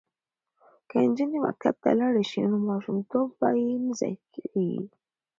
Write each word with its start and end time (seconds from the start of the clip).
که 0.89 0.93
نجونې 1.05 1.37
مکتب 1.47 1.75
ته 1.83 1.89
لاړې 1.99 2.23
شي 2.29 2.41
نو 2.51 2.57
ماشوم 2.67 2.97
توب 3.09 3.29
به 3.39 3.47
یې 3.63 3.73
نه 3.85 3.93
ضایع 3.99 4.21
کیږي. 4.33 4.81